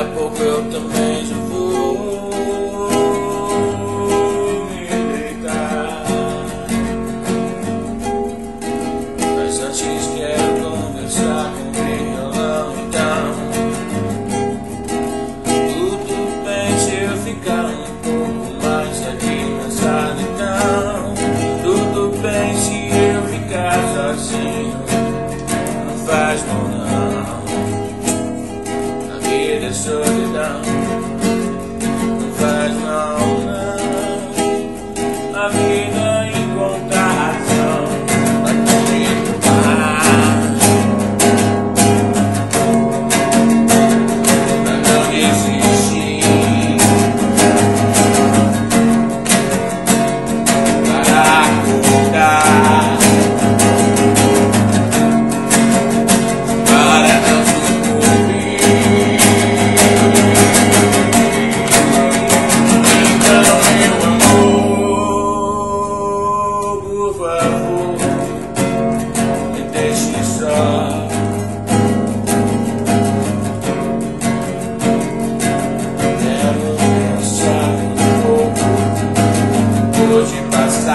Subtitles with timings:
[0.00, 2.30] a pouco eu também já vou
[4.70, 6.04] me deitar.
[9.36, 13.26] Mas antes quero conversar com o violão então.
[15.68, 21.14] Tudo bem se eu ficar um pouco mais aqui cansado então.
[21.62, 24.78] Tudo bem se eu ficar sozinho.
[25.86, 27.39] Não faz mal não.
[29.70, 30.62] A vida é solidão.
[32.18, 33.78] Não faz mal não.
[35.32, 35.89] A vida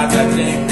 [0.00, 0.69] by touching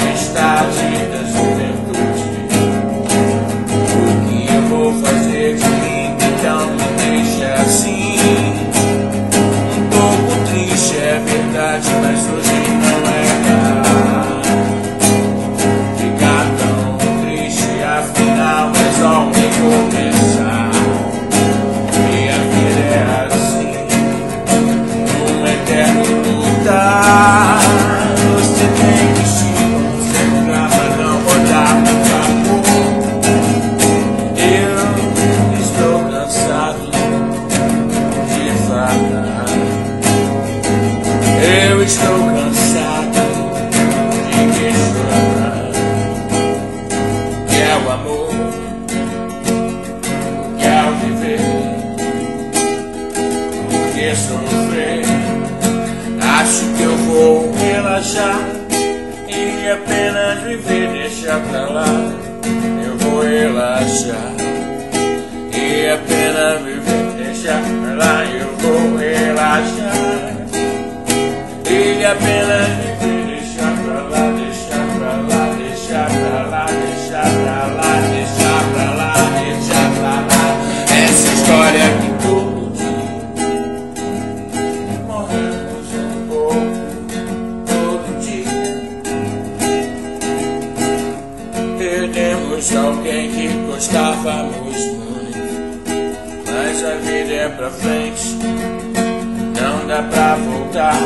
[56.41, 58.39] Acho que eu vou relaxar.
[59.27, 61.85] E apenas viver, deixar pra lá.
[62.83, 64.33] Eu vou relaxar.
[65.53, 68.25] E apenas viver, deixar pra lá.
[68.25, 70.33] Eu vou relaxar.
[71.69, 77.48] E apenas viver, deixar pra lá, deixar pra lá, deixar pra lá, deixar pra lá,
[92.59, 95.37] Perdemos alguém que gostávamos muito,
[96.45, 98.35] mas a vida é pra frente,
[99.55, 100.99] não dá pra voltar,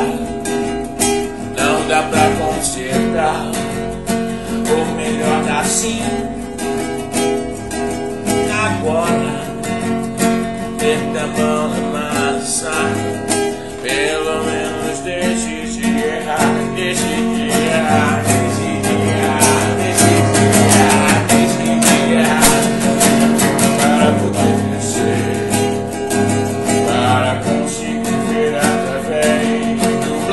[1.56, 3.46] não dá pra consertar.
[4.68, 6.02] Ou melhor assim,
[8.66, 9.44] agora.
[10.76, 12.72] Perca a mão na massa
[13.80, 16.40] Pelo menos deixe de errar.
[16.74, 17.33] Deixe de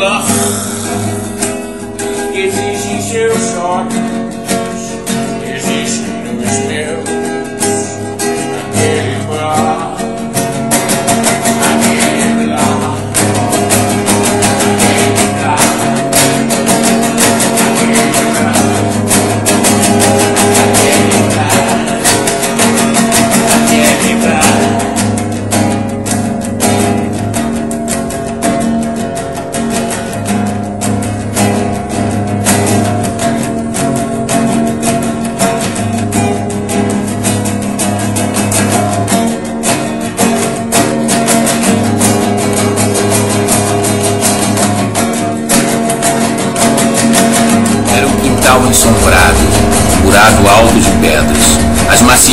[0.01, 0.40] do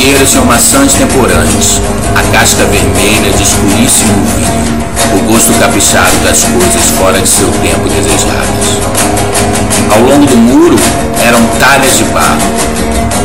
[0.09, 1.81] As macieiras tinham maçãs temporâneas,
[2.15, 7.87] a casca vermelha de escuríssimo vinho, o gosto caprichado das coisas fora de seu tempo
[7.87, 8.79] desejadas.
[9.93, 10.75] Ao longo do muro
[11.27, 12.41] eram talhas de barro.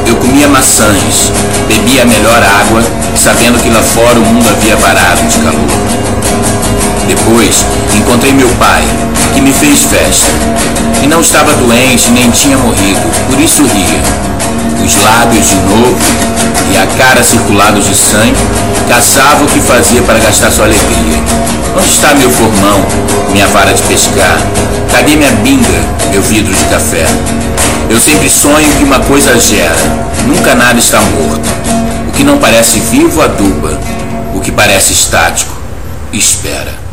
[0.07, 1.33] Eu comia maçãs,
[1.69, 2.83] bebia a melhor água,
[3.17, 5.71] sabendo que lá fora o mundo havia varado de calor.
[7.09, 7.65] Depois
[7.97, 8.85] encontrei meu pai,
[9.33, 10.29] que me fez festa.
[11.03, 13.01] E não estava doente nem tinha morrido,
[13.31, 14.03] por isso ria.
[14.85, 16.24] os lábios de novo
[16.75, 18.37] e a cara circulados de sangue,
[18.89, 21.23] caçava o que fazer para gastar sua alegria.
[21.77, 22.85] Onde está meu formão,
[23.33, 24.39] minha vara de pescar?
[24.91, 27.07] Cadê minha binga, meu vidro de café?
[27.89, 29.77] Eu sempre sonho que uma coisa gera,
[30.27, 31.49] nunca nada está morto.
[32.09, 33.79] O que não parece vivo aduba,
[34.35, 35.55] o que parece estático,
[36.13, 36.84] espera.